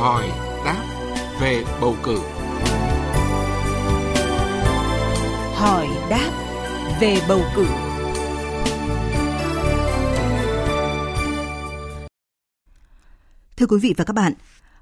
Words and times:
hỏi 0.00 0.30
đáp 0.64 0.84
về 1.40 1.64
bầu 1.80 1.96
cử. 2.04 2.18
Hỏi 5.54 5.88
đáp 6.10 6.30
về 7.00 7.16
bầu 7.28 7.40
cử. 7.56 7.66
Thưa 13.56 13.66
quý 13.66 13.78
vị 13.82 13.94
và 13.96 14.04
các 14.04 14.12
bạn, 14.12 14.32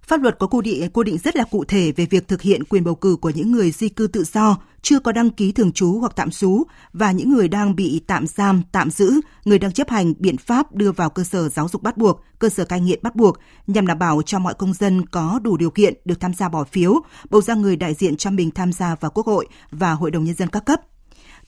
Pháp 0.08 0.22
luật 0.22 0.38
có 0.38 0.46
quy 0.46 0.60
định, 0.62 0.90
quy 0.90 1.04
định 1.04 1.18
rất 1.18 1.36
là 1.36 1.44
cụ 1.44 1.64
thể 1.64 1.92
về 1.92 2.06
việc 2.06 2.28
thực 2.28 2.42
hiện 2.42 2.64
quyền 2.64 2.84
bầu 2.84 2.94
cử 2.94 3.16
của 3.20 3.30
những 3.30 3.52
người 3.52 3.70
di 3.70 3.88
cư 3.88 4.06
tự 4.06 4.24
do, 4.24 4.58
chưa 4.82 4.98
có 4.98 5.12
đăng 5.12 5.30
ký 5.30 5.52
thường 5.52 5.72
trú 5.72 5.98
hoặc 5.98 6.12
tạm 6.16 6.30
trú 6.30 6.62
và 6.92 7.12
những 7.12 7.32
người 7.32 7.48
đang 7.48 7.76
bị 7.76 8.00
tạm 8.06 8.26
giam, 8.26 8.62
tạm 8.72 8.90
giữ, 8.90 9.20
người 9.44 9.58
đang 9.58 9.72
chấp 9.72 9.90
hành 9.90 10.14
biện 10.18 10.36
pháp 10.36 10.74
đưa 10.74 10.92
vào 10.92 11.10
cơ 11.10 11.24
sở 11.24 11.48
giáo 11.48 11.68
dục 11.68 11.82
bắt 11.82 11.96
buộc, 11.96 12.24
cơ 12.38 12.48
sở 12.48 12.64
cai 12.64 12.80
nghiện 12.80 12.98
bắt 13.02 13.16
buộc 13.16 13.38
nhằm 13.66 13.86
đảm 13.86 13.98
bảo 13.98 14.22
cho 14.22 14.38
mọi 14.38 14.54
công 14.54 14.74
dân 14.74 15.06
có 15.06 15.40
đủ 15.42 15.56
điều 15.56 15.70
kiện 15.70 15.94
được 16.04 16.20
tham 16.20 16.34
gia 16.34 16.48
bỏ 16.48 16.64
phiếu, 16.64 16.94
bầu 17.30 17.42
ra 17.42 17.54
người 17.54 17.76
đại 17.76 17.94
diện 17.94 18.16
cho 18.16 18.30
mình 18.30 18.50
tham 18.50 18.72
gia 18.72 18.94
vào 18.94 19.10
Quốc 19.10 19.26
hội 19.26 19.46
và 19.70 19.92
Hội 19.92 20.10
đồng 20.10 20.24
nhân 20.24 20.34
dân 20.34 20.48
các 20.48 20.64
cấp. 20.66 20.80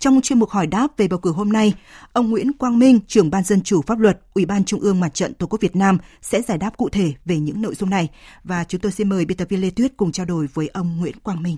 Trong 0.00 0.20
chuyên 0.20 0.38
mục 0.38 0.50
hỏi 0.50 0.66
đáp 0.66 0.86
về 0.96 1.08
bầu 1.08 1.18
cử 1.18 1.32
hôm 1.32 1.48
nay, 1.48 1.74
ông 2.12 2.30
Nguyễn 2.30 2.52
Quang 2.52 2.78
Minh, 2.78 3.00
trưởng 3.06 3.30
ban 3.30 3.44
dân 3.44 3.62
chủ 3.62 3.82
pháp 3.82 3.98
luật, 3.98 4.20
Ủy 4.34 4.46
ban 4.46 4.64
Trung 4.64 4.80
ương 4.80 5.00
Mặt 5.00 5.14
trận 5.14 5.34
Tổ 5.34 5.46
quốc 5.46 5.60
Việt 5.60 5.76
Nam 5.76 5.98
sẽ 6.22 6.42
giải 6.42 6.58
đáp 6.58 6.76
cụ 6.76 6.88
thể 6.88 7.12
về 7.24 7.38
những 7.38 7.62
nội 7.62 7.74
dung 7.74 7.90
này 7.90 8.08
và 8.44 8.64
chúng 8.64 8.80
tôi 8.80 8.92
xin 8.92 9.08
mời 9.08 9.24
biên 9.24 9.36
tập 9.36 9.48
viên 9.48 9.60
Lê 9.60 9.70
Tuyết 9.70 9.96
cùng 9.96 10.12
trao 10.12 10.26
đổi 10.26 10.46
với 10.54 10.68
ông 10.68 10.96
Nguyễn 11.00 11.20
Quang 11.22 11.42
Minh. 11.42 11.56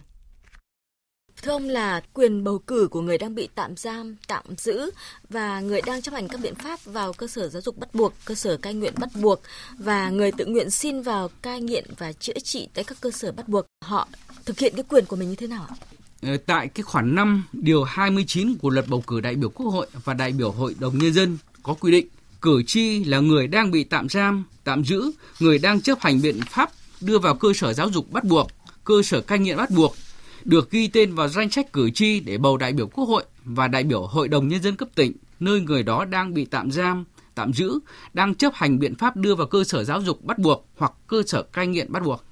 Thưa 1.42 1.52
ông 1.52 1.68
là 1.68 2.00
quyền 2.12 2.44
bầu 2.44 2.58
cử 2.58 2.88
của 2.90 3.00
người 3.00 3.18
đang 3.18 3.34
bị 3.34 3.48
tạm 3.54 3.76
giam, 3.76 4.16
tạm 4.28 4.44
giữ 4.58 4.90
và 5.28 5.60
người 5.60 5.80
đang 5.86 6.02
chấp 6.02 6.14
hành 6.14 6.28
các 6.28 6.40
biện 6.42 6.54
pháp 6.54 6.84
vào 6.84 7.12
cơ 7.12 7.26
sở 7.26 7.48
giáo 7.48 7.62
dục 7.62 7.78
bắt 7.78 7.94
buộc, 7.94 8.12
cơ 8.24 8.34
sở 8.34 8.56
cai 8.56 8.74
nghiện 8.74 8.94
bắt 9.00 9.08
buộc 9.22 9.40
và 9.78 10.10
người 10.10 10.32
tự 10.32 10.46
nguyện 10.46 10.70
xin 10.70 11.02
vào 11.02 11.28
cai 11.42 11.60
nghiện 11.60 11.84
và 11.98 12.12
chữa 12.12 12.38
trị 12.44 12.68
tại 12.74 12.84
các 12.84 12.98
cơ 13.00 13.10
sở 13.10 13.32
bắt 13.32 13.48
buộc. 13.48 13.66
Họ 13.84 14.08
thực 14.44 14.58
hiện 14.58 14.72
cái 14.76 14.84
quyền 14.88 15.06
của 15.06 15.16
mình 15.16 15.28
như 15.28 15.36
thế 15.36 15.46
nào 15.46 15.66
ạ? 15.68 15.76
Ờ, 16.22 16.36
tại 16.46 16.68
cái 16.68 16.82
khoản 16.82 17.14
5 17.14 17.44
điều 17.52 17.84
29 17.84 18.56
của 18.58 18.70
luật 18.70 18.88
bầu 18.88 19.04
cử 19.06 19.20
đại 19.20 19.34
biểu 19.34 19.48
Quốc 19.48 19.66
hội 19.66 19.86
và 20.04 20.14
đại 20.14 20.32
biểu 20.32 20.50
Hội 20.50 20.74
đồng 20.78 20.98
Nhân 20.98 21.12
dân 21.12 21.38
có 21.62 21.74
quy 21.74 21.92
định 21.92 22.06
cử 22.42 22.62
tri 22.62 23.04
là 23.04 23.20
người 23.20 23.46
đang 23.46 23.70
bị 23.70 23.84
tạm 23.84 24.08
giam, 24.08 24.44
tạm 24.64 24.84
giữ, 24.84 25.10
người 25.40 25.58
đang 25.58 25.80
chấp 25.80 26.00
hành 26.00 26.22
biện 26.22 26.40
pháp 26.50 26.70
đưa 27.00 27.18
vào 27.18 27.34
cơ 27.34 27.52
sở 27.52 27.72
giáo 27.72 27.90
dục 27.90 28.12
bắt 28.12 28.24
buộc, 28.24 28.50
cơ 28.84 29.02
sở 29.02 29.20
cai 29.20 29.38
nghiện 29.38 29.56
bắt 29.56 29.70
buộc, 29.70 29.96
được 30.44 30.70
ghi 30.70 30.88
tên 30.88 31.14
vào 31.14 31.28
danh 31.28 31.50
sách 31.50 31.72
cử 31.72 31.90
tri 31.90 32.20
để 32.20 32.38
bầu 32.38 32.56
đại 32.56 32.72
biểu 32.72 32.86
Quốc 32.86 33.04
hội 33.04 33.24
và 33.44 33.68
đại 33.68 33.82
biểu 33.82 34.06
Hội 34.06 34.28
đồng 34.28 34.48
Nhân 34.48 34.62
dân 34.62 34.76
cấp 34.76 34.88
tỉnh, 34.94 35.12
nơi 35.40 35.60
người 35.60 35.82
đó 35.82 36.04
đang 36.04 36.34
bị 36.34 36.44
tạm 36.44 36.70
giam, 36.70 37.04
tạm 37.34 37.52
giữ, 37.52 37.78
đang 38.14 38.34
chấp 38.34 38.54
hành 38.54 38.78
biện 38.78 38.94
pháp 38.94 39.16
đưa 39.16 39.34
vào 39.34 39.46
cơ 39.46 39.64
sở 39.64 39.84
giáo 39.84 40.02
dục 40.02 40.24
bắt 40.24 40.38
buộc 40.38 40.66
hoặc 40.76 40.92
cơ 41.06 41.22
sở 41.26 41.42
cai 41.42 41.66
nghiện 41.66 41.92
bắt 41.92 42.02
buộc. 42.02 42.24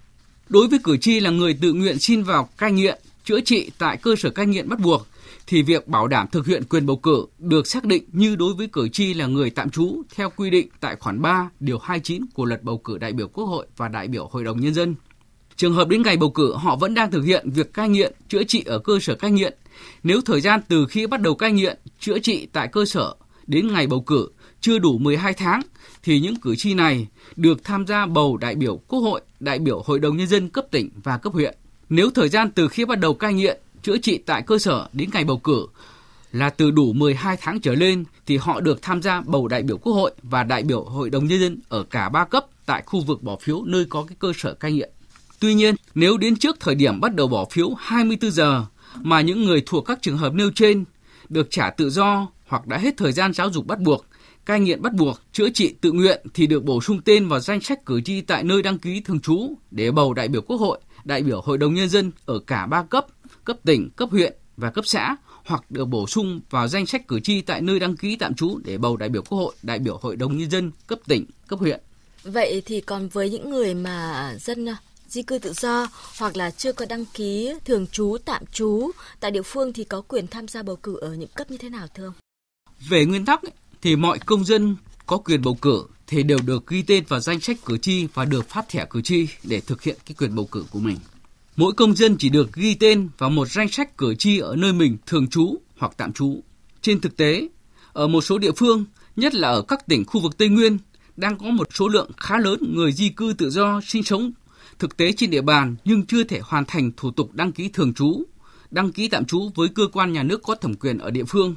Đối 0.48 0.68
với 0.68 0.78
cử 0.84 0.96
tri 0.96 1.20
là 1.20 1.30
người 1.30 1.58
tự 1.60 1.72
nguyện 1.72 1.98
xin 1.98 2.22
vào 2.22 2.48
cai 2.58 2.72
nghiện, 2.72 2.98
chữa 3.24 3.40
trị 3.40 3.70
tại 3.78 3.96
cơ 3.96 4.16
sở 4.16 4.30
cai 4.30 4.46
nghiện 4.46 4.68
bắt 4.68 4.80
buộc 4.80 5.06
thì 5.46 5.62
việc 5.62 5.88
bảo 5.88 6.08
đảm 6.08 6.26
thực 6.32 6.46
hiện 6.46 6.62
quyền 6.64 6.86
bầu 6.86 6.96
cử 6.96 7.26
được 7.38 7.66
xác 7.66 7.84
định 7.84 8.04
như 8.12 8.36
đối 8.36 8.54
với 8.54 8.66
cử 8.72 8.88
tri 8.88 9.14
là 9.14 9.26
người 9.26 9.50
tạm 9.50 9.70
trú 9.70 10.02
theo 10.14 10.30
quy 10.36 10.50
định 10.50 10.68
tại 10.80 10.96
khoản 10.96 11.22
3 11.22 11.50
điều 11.60 11.78
29 11.78 12.22
của 12.34 12.44
luật 12.44 12.62
bầu 12.62 12.78
cử 12.78 12.98
đại 12.98 13.12
biểu 13.12 13.28
Quốc 13.28 13.44
hội 13.44 13.66
và 13.76 13.88
đại 13.88 14.08
biểu 14.08 14.28
Hội 14.32 14.44
đồng 14.44 14.60
nhân 14.60 14.74
dân. 14.74 14.94
Trường 15.56 15.74
hợp 15.74 15.88
đến 15.88 16.02
ngày 16.02 16.16
bầu 16.16 16.30
cử 16.30 16.54
họ 16.54 16.76
vẫn 16.76 16.94
đang 16.94 17.10
thực 17.10 17.22
hiện 17.22 17.50
việc 17.50 17.74
cai 17.74 17.88
nghiện, 17.88 18.12
chữa 18.28 18.44
trị 18.44 18.62
ở 18.66 18.78
cơ 18.78 18.98
sở 19.00 19.14
cai 19.14 19.30
nghiện. 19.30 19.54
Nếu 20.02 20.20
thời 20.20 20.40
gian 20.40 20.60
từ 20.68 20.86
khi 20.86 21.06
bắt 21.06 21.20
đầu 21.20 21.34
cai 21.34 21.52
nghiện, 21.52 21.78
chữa 22.00 22.18
trị 22.18 22.46
tại 22.52 22.68
cơ 22.68 22.84
sở 22.84 23.14
đến 23.46 23.72
ngày 23.72 23.86
bầu 23.86 24.00
cử 24.00 24.28
chưa 24.60 24.78
đủ 24.78 24.98
12 24.98 25.32
tháng 25.32 25.60
thì 26.02 26.20
những 26.20 26.36
cử 26.36 26.56
tri 26.56 26.74
này 26.74 27.06
được 27.36 27.64
tham 27.64 27.86
gia 27.86 28.06
bầu 28.06 28.36
đại 28.36 28.54
biểu 28.54 28.80
Quốc 28.88 29.00
hội, 29.00 29.20
đại 29.40 29.58
biểu 29.58 29.82
Hội 29.86 29.98
đồng 29.98 30.16
nhân 30.16 30.26
dân 30.26 30.48
cấp 30.48 30.66
tỉnh 30.70 30.90
và 31.02 31.18
cấp 31.18 31.32
huyện. 31.32 31.56
Nếu 31.90 32.10
thời 32.10 32.28
gian 32.28 32.50
từ 32.50 32.68
khi 32.68 32.84
bắt 32.84 33.00
đầu 33.00 33.14
cai 33.14 33.34
nghiện, 33.34 33.60
chữa 33.82 33.98
trị 33.98 34.18
tại 34.26 34.42
cơ 34.42 34.58
sở 34.58 34.88
đến 34.92 35.10
ngày 35.12 35.24
bầu 35.24 35.38
cử 35.38 35.66
là 36.32 36.50
từ 36.50 36.70
đủ 36.70 36.92
12 36.92 37.36
tháng 37.40 37.60
trở 37.60 37.74
lên 37.74 38.04
thì 38.26 38.36
họ 38.36 38.60
được 38.60 38.82
tham 38.82 39.02
gia 39.02 39.20
bầu 39.20 39.48
đại 39.48 39.62
biểu 39.62 39.78
Quốc 39.78 39.92
hội 39.92 40.12
và 40.22 40.42
đại 40.42 40.62
biểu 40.62 40.84
Hội 40.84 41.10
đồng 41.10 41.26
Nhân 41.26 41.40
dân 41.40 41.58
ở 41.68 41.82
cả 41.82 42.08
ba 42.08 42.24
cấp 42.24 42.46
tại 42.66 42.82
khu 42.86 43.00
vực 43.00 43.22
bỏ 43.22 43.36
phiếu 43.36 43.62
nơi 43.64 43.84
có 43.88 44.04
cái 44.08 44.16
cơ 44.18 44.32
sở 44.36 44.54
cai 44.54 44.72
nghiện. 44.72 44.90
Tuy 45.40 45.54
nhiên, 45.54 45.74
nếu 45.94 46.18
đến 46.18 46.36
trước 46.36 46.56
thời 46.60 46.74
điểm 46.74 47.00
bắt 47.00 47.14
đầu 47.14 47.28
bỏ 47.28 47.46
phiếu 47.50 47.74
24 47.78 48.30
giờ 48.30 48.64
mà 48.94 49.20
những 49.20 49.44
người 49.44 49.62
thuộc 49.66 49.84
các 49.86 49.98
trường 50.02 50.18
hợp 50.18 50.34
nêu 50.34 50.50
trên 50.54 50.84
được 51.28 51.50
trả 51.50 51.70
tự 51.70 51.90
do 51.90 52.28
hoặc 52.46 52.66
đã 52.66 52.78
hết 52.78 52.96
thời 52.96 53.12
gian 53.12 53.32
giáo 53.32 53.50
dục 53.50 53.66
bắt 53.66 53.78
buộc, 53.80 54.06
cai 54.46 54.60
nghiện 54.60 54.82
bắt 54.82 54.92
buộc, 54.92 55.20
chữa 55.32 55.50
trị 55.50 55.74
tự 55.80 55.92
nguyện 55.92 56.26
thì 56.34 56.46
được 56.46 56.64
bổ 56.64 56.80
sung 56.80 57.00
tên 57.04 57.28
vào 57.28 57.40
danh 57.40 57.60
sách 57.60 57.86
cử 57.86 58.00
tri 58.00 58.20
tại 58.20 58.44
nơi 58.44 58.62
đăng 58.62 58.78
ký 58.78 59.00
thường 59.00 59.20
trú 59.20 59.54
để 59.70 59.90
bầu 59.90 60.14
đại 60.14 60.28
biểu 60.28 60.42
Quốc 60.42 60.56
hội 60.56 60.80
đại 61.10 61.22
biểu 61.22 61.40
Hội 61.40 61.58
đồng 61.58 61.74
Nhân 61.74 61.88
dân 61.88 62.12
ở 62.26 62.38
cả 62.38 62.66
ba 62.66 62.82
cấp, 62.82 63.06
cấp 63.44 63.56
tỉnh, 63.64 63.90
cấp 63.96 64.08
huyện 64.10 64.34
và 64.56 64.70
cấp 64.70 64.86
xã 64.86 65.16
hoặc 65.44 65.70
được 65.70 65.84
bổ 65.84 66.06
sung 66.06 66.40
vào 66.50 66.68
danh 66.68 66.86
sách 66.86 67.08
cử 67.08 67.20
tri 67.20 67.40
tại 67.40 67.60
nơi 67.60 67.78
đăng 67.78 67.96
ký 67.96 68.16
tạm 68.16 68.34
trú 68.34 68.58
để 68.64 68.78
bầu 68.78 68.96
đại 68.96 69.08
biểu 69.08 69.22
Quốc 69.22 69.38
hội, 69.38 69.54
đại 69.62 69.78
biểu 69.78 69.98
Hội 70.02 70.16
đồng 70.16 70.38
Nhân 70.38 70.50
dân 70.50 70.70
cấp 70.86 70.98
tỉnh, 71.06 71.26
cấp 71.46 71.58
huyện. 71.58 71.80
Vậy 72.22 72.62
thì 72.66 72.80
còn 72.80 73.08
với 73.08 73.30
những 73.30 73.50
người 73.50 73.74
mà 73.74 74.34
dân 74.40 74.68
à, 74.68 74.76
di 75.08 75.22
cư 75.22 75.38
tự 75.38 75.52
do 75.52 75.86
hoặc 76.18 76.36
là 76.36 76.50
chưa 76.50 76.72
có 76.72 76.86
đăng 76.88 77.04
ký 77.14 77.54
thường 77.64 77.86
trú, 77.86 78.16
tạm 78.24 78.42
trú 78.52 78.90
tại 79.20 79.30
địa 79.30 79.42
phương 79.42 79.72
thì 79.72 79.84
có 79.84 80.00
quyền 80.00 80.26
tham 80.26 80.48
gia 80.48 80.62
bầu 80.62 80.76
cử 80.76 80.96
ở 81.00 81.14
những 81.14 81.30
cấp 81.34 81.50
như 81.50 81.56
thế 81.56 81.68
nào 81.68 81.86
thưa 81.94 82.04
ông? 82.04 82.14
Về 82.88 83.04
nguyên 83.04 83.24
tắc 83.24 83.40
thì 83.82 83.96
mọi 83.96 84.18
công 84.18 84.44
dân 84.44 84.76
có 85.06 85.16
quyền 85.16 85.42
bầu 85.42 85.54
cử 85.62 85.84
thì 86.10 86.22
đều 86.22 86.38
được 86.46 86.66
ghi 86.66 86.82
tên 86.82 87.04
vào 87.08 87.20
danh 87.20 87.40
sách 87.40 87.56
cử 87.64 87.78
tri 87.78 88.06
và 88.14 88.24
được 88.24 88.48
phát 88.48 88.68
thẻ 88.68 88.86
cử 88.90 89.02
tri 89.02 89.28
để 89.42 89.60
thực 89.60 89.82
hiện 89.82 89.96
cái 90.06 90.14
quyền 90.18 90.34
bầu 90.34 90.48
cử 90.52 90.64
của 90.70 90.78
mình. 90.78 90.96
Mỗi 91.56 91.72
công 91.72 91.96
dân 91.96 92.16
chỉ 92.18 92.28
được 92.28 92.52
ghi 92.52 92.74
tên 92.74 93.08
vào 93.18 93.30
một 93.30 93.48
danh 93.48 93.68
sách 93.68 93.98
cử 93.98 94.14
tri 94.14 94.38
ở 94.38 94.56
nơi 94.56 94.72
mình 94.72 94.96
thường 95.06 95.28
trú 95.28 95.56
hoặc 95.78 95.92
tạm 95.96 96.12
trú. 96.12 96.40
Trên 96.82 97.00
thực 97.00 97.16
tế, 97.16 97.48
ở 97.92 98.08
một 98.08 98.20
số 98.20 98.38
địa 98.38 98.52
phương, 98.56 98.84
nhất 99.16 99.34
là 99.34 99.48
ở 99.48 99.62
các 99.62 99.86
tỉnh 99.86 100.04
khu 100.04 100.20
vực 100.20 100.38
Tây 100.38 100.48
Nguyên, 100.48 100.78
đang 101.16 101.38
có 101.38 101.46
một 101.46 101.68
số 101.74 101.88
lượng 101.88 102.10
khá 102.16 102.38
lớn 102.38 102.74
người 102.74 102.92
di 102.92 103.08
cư 103.08 103.34
tự 103.38 103.50
do 103.50 103.80
sinh 103.86 104.02
sống 104.02 104.32
thực 104.78 104.96
tế 104.96 105.12
trên 105.12 105.30
địa 105.30 105.42
bàn 105.42 105.76
nhưng 105.84 106.06
chưa 106.06 106.24
thể 106.24 106.40
hoàn 106.42 106.64
thành 106.64 106.90
thủ 106.96 107.10
tục 107.10 107.30
đăng 107.32 107.52
ký 107.52 107.68
thường 107.68 107.94
trú, 107.94 108.22
đăng 108.70 108.92
ký 108.92 109.08
tạm 109.08 109.24
trú 109.24 109.50
với 109.54 109.68
cơ 109.68 109.86
quan 109.92 110.12
nhà 110.12 110.22
nước 110.22 110.42
có 110.42 110.54
thẩm 110.54 110.74
quyền 110.74 110.98
ở 110.98 111.10
địa 111.10 111.24
phương 111.24 111.54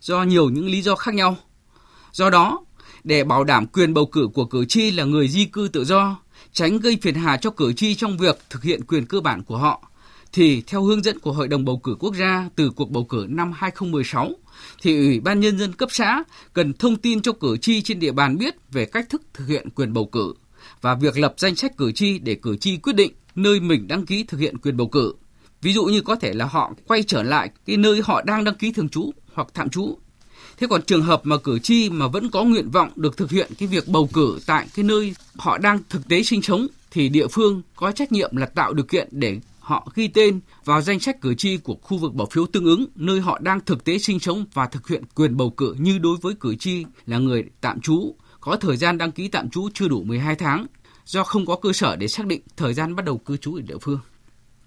do 0.00 0.22
nhiều 0.22 0.50
những 0.50 0.66
lý 0.66 0.82
do 0.82 0.94
khác 0.94 1.14
nhau. 1.14 1.36
Do 2.12 2.30
đó, 2.30 2.64
để 3.04 3.24
bảo 3.24 3.44
đảm 3.44 3.66
quyền 3.66 3.94
bầu 3.94 4.06
cử 4.06 4.28
của 4.34 4.44
cử 4.44 4.64
tri 4.64 4.90
là 4.90 5.04
người 5.04 5.28
di 5.28 5.44
cư 5.44 5.68
tự 5.72 5.84
do, 5.84 6.16
tránh 6.52 6.78
gây 6.78 6.98
phiền 7.02 7.14
hà 7.14 7.36
cho 7.36 7.50
cử 7.50 7.72
tri 7.72 7.94
trong 7.94 8.18
việc 8.18 8.38
thực 8.50 8.62
hiện 8.62 8.84
quyền 8.84 9.06
cơ 9.06 9.20
bản 9.20 9.42
của 9.42 9.56
họ, 9.56 9.90
thì 10.32 10.62
theo 10.66 10.82
hướng 10.82 11.02
dẫn 11.02 11.18
của 11.18 11.32
Hội 11.32 11.48
đồng 11.48 11.64
bầu 11.64 11.78
cử 11.78 11.96
quốc 12.00 12.14
gia 12.14 12.48
từ 12.56 12.70
cuộc 12.70 12.90
bầu 12.90 13.04
cử 13.04 13.26
năm 13.28 13.52
2016, 13.54 14.30
thì 14.82 14.96
Ủy 14.96 15.20
ban 15.20 15.40
Nhân 15.40 15.58
dân 15.58 15.72
cấp 15.72 15.88
xã 15.92 16.24
cần 16.52 16.72
thông 16.72 16.96
tin 16.96 17.22
cho 17.22 17.32
cử 17.32 17.56
tri 17.56 17.82
trên 17.82 18.00
địa 18.00 18.12
bàn 18.12 18.38
biết 18.38 18.54
về 18.72 18.84
cách 18.84 19.06
thức 19.08 19.22
thực 19.34 19.46
hiện 19.46 19.70
quyền 19.70 19.92
bầu 19.92 20.06
cử 20.06 20.34
và 20.80 20.94
việc 20.94 21.18
lập 21.18 21.34
danh 21.36 21.56
sách 21.56 21.76
cử 21.76 21.92
tri 21.92 22.18
để 22.18 22.34
cử 22.34 22.56
tri 22.56 22.76
quyết 22.76 22.96
định 22.96 23.12
nơi 23.34 23.60
mình 23.60 23.88
đăng 23.88 24.06
ký 24.06 24.24
thực 24.24 24.40
hiện 24.40 24.58
quyền 24.58 24.76
bầu 24.76 24.88
cử. 24.88 25.14
Ví 25.62 25.72
dụ 25.72 25.84
như 25.84 26.00
có 26.00 26.16
thể 26.16 26.32
là 26.32 26.44
họ 26.44 26.72
quay 26.86 27.02
trở 27.02 27.22
lại 27.22 27.50
cái 27.66 27.76
nơi 27.76 28.00
họ 28.04 28.22
đang 28.22 28.44
đăng 28.44 28.54
ký 28.54 28.72
thường 28.72 28.88
trú 28.88 29.10
hoặc 29.34 29.48
tạm 29.54 29.70
trú 29.70 29.98
Thế 30.56 30.66
còn 30.70 30.82
trường 30.82 31.02
hợp 31.02 31.20
mà 31.24 31.36
cử 31.36 31.58
tri 31.58 31.90
mà 31.90 32.08
vẫn 32.08 32.30
có 32.30 32.44
nguyện 32.44 32.70
vọng 32.70 32.90
được 32.96 33.16
thực 33.16 33.30
hiện 33.30 33.52
cái 33.58 33.68
việc 33.68 33.88
bầu 33.88 34.08
cử 34.12 34.38
tại 34.46 34.66
cái 34.74 34.84
nơi 34.84 35.14
họ 35.36 35.58
đang 35.58 35.78
thực 35.88 36.08
tế 36.08 36.22
sinh 36.22 36.42
sống, 36.42 36.66
thì 36.90 37.08
địa 37.08 37.28
phương 37.28 37.62
có 37.76 37.92
trách 37.92 38.12
nhiệm 38.12 38.36
là 38.36 38.46
tạo 38.46 38.72
điều 38.72 38.84
kiện 38.84 39.08
để 39.10 39.40
họ 39.58 39.88
ghi 39.94 40.08
tên 40.08 40.40
vào 40.64 40.80
danh 40.80 41.00
sách 41.00 41.20
cử 41.20 41.34
tri 41.34 41.56
của 41.56 41.76
khu 41.82 41.98
vực 41.98 42.14
bỏ 42.14 42.26
phiếu 42.30 42.46
tương 42.46 42.64
ứng 42.64 42.86
nơi 42.94 43.20
họ 43.20 43.38
đang 43.38 43.60
thực 43.60 43.84
tế 43.84 43.98
sinh 43.98 44.20
sống 44.20 44.44
và 44.54 44.66
thực 44.66 44.88
hiện 44.88 45.02
quyền 45.14 45.36
bầu 45.36 45.50
cử 45.50 45.76
như 45.78 45.98
đối 45.98 46.16
với 46.22 46.34
cử 46.40 46.54
tri 46.54 46.84
là 47.06 47.18
người 47.18 47.44
tạm 47.60 47.80
trú, 47.80 48.14
có 48.40 48.56
thời 48.56 48.76
gian 48.76 48.98
đăng 48.98 49.12
ký 49.12 49.28
tạm 49.28 49.50
trú 49.50 49.68
chưa 49.74 49.88
đủ 49.88 50.02
12 50.02 50.34
tháng, 50.34 50.66
do 51.04 51.24
không 51.24 51.46
có 51.46 51.56
cơ 51.56 51.72
sở 51.72 51.96
để 51.96 52.08
xác 52.08 52.26
định 52.26 52.40
thời 52.56 52.74
gian 52.74 52.96
bắt 52.96 53.04
đầu 53.04 53.18
cư 53.18 53.36
trú 53.36 53.54
ở 53.54 53.60
địa 53.60 53.78
phương. 53.82 53.98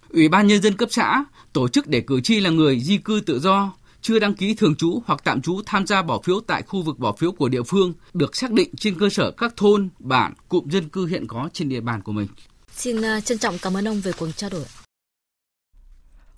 Ủy 0.09 0.29
ban 0.29 0.47
nhân 0.47 0.61
dân 0.61 0.77
cấp 0.77 0.89
xã 0.91 1.25
tổ 1.53 1.67
chức 1.67 1.87
để 1.87 2.01
cử 2.01 2.21
tri 2.21 2.39
là 2.39 2.49
người 2.49 2.79
di 2.79 2.97
cư 2.97 3.21
tự 3.25 3.39
do 3.39 3.73
chưa 4.01 4.19
đăng 4.19 4.33
ký 4.33 4.53
thường 4.53 4.75
trú 4.75 5.01
hoặc 5.05 5.21
tạm 5.23 5.41
trú 5.41 5.61
tham 5.65 5.87
gia 5.87 6.01
bỏ 6.01 6.21
phiếu 6.23 6.39
tại 6.47 6.63
khu 6.63 6.81
vực 6.81 6.99
bỏ 6.99 7.15
phiếu 7.19 7.31
của 7.31 7.49
địa 7.49 7.63
phương 7.63 7.93
được 8.13 8.35
xác 8.35 8.51
định 8.51 8.69
trên 8.77 8.99
cơ 8.99 9.09
sở 9.09 9.31
các 9.31 9.53
thôn, 9.57 9.89
bản, 9.99 10.33
cụm 10.49 10.69
dân 10.69 10.89
cư 10.89 11.05
hiện 11.05 11.27
có 11.27 11.49
trên 11.53 11.69
địa 11.69 11.81
bàn 11.81 12.01
của 12.01 12.11
mình. 12.11 12.27
Xin 12.75 13.01
à, 13.01 13.21
trân 13.21 13.37
trọng 13.37 13.57
cảm 13.61 13.77
ơn 13.77 13.87
ông 13.87 14.01
về 14.01 14.11
cuộc 14.19 14.31
trao 14.35 14.49
đổi. 14.49 14.65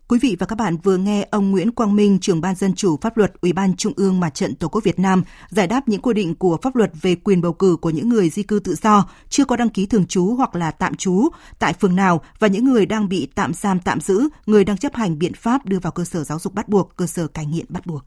Quý 0.09 0.19
vị 0.21 0.35
và 0.39 0.45
các 0.45 0.55
bạn 0.55 0.77
vừa 0.77 0.97
nghe 0.97 1.27
ông 1.31 1.51
Nguyễn 1.51 1.71
Quang 1.71 1.95
Minh, 1.95 2.19
trưởng 2.19 2.41
ban 2.41 2.55
dân 2.55 2.75
chủ 2.75 2.97
pháp 3.01 3.17
luật 3.17 3.33
Ủy 3.41 3.53
ban 3.53 3.75
Trung 3.75 3.93
ương 3.95 4.19
Mặt 4.19 4.33
trận 4.33 4.55
Tổ 4.55 4.67
quốc 4.67 4.83
Việt 4.83 4.99
Nam 4.99 5.23
giải 5.49 5.67
đáp 5.67 5.87
những 5.87 6.01
quy 6.01 6.13
định 6.13 6.35
của 6.35 6.57
pháp 6.61 6.75
luật 6.75 6.91
về 7.01 7.15
quyền 7.15 7.41
bầu 7.41 7.53
cử 7.53 7.77
của 7.81 7.89
những 7.89 8.09
người 8.09 8.29
di 8.29 8.43
cư 8.43 8.59
tự 8.59 8.75
do 8.83 9.09
chưa 9.29 9.45
có 9.45 9.55
đăng 9.55 9.69
ký 9.69 9.85
thường 9.85 10.05
trú 10.05 10.25
hoặc 10.25 10.55
là 10.55 10.71
tạm 10.71 10.95
trú 10.95 11.29
tại 11.59 11.73
phường 11.73 11.95
nào 11.95 12.21
và 12.39 12.47
những 12.47 12.65
người 12.65 12.85
đang 12.85 13.09
bị 13.09 13.27
tạm 13.35 13.53
giam 13.53 13.79
tạm 13.79 14.01
giữ, 14.01 14.29
người 14.45 14.63
đang 14.63 14.77
chấp 14.77 14.95
hành 14.95 15.19
biện 15.19 15.33
pháp 15.33 15.65
đưa 15.65 15.79
vào 15.79 15.91
cơ 15.91 16.03
sở 16.03 16.23
giáo 16.23 16.39
dục 16.39 16.53
bắt 16.53 16.69
buộc, 16.69 16.95
cơ 16.95 17.07
sở 17.07 17.27
cai 17.27 17.45
nghiện 17.45 17.65
bắt 17.69 17.85
buộc. 17.85 18.05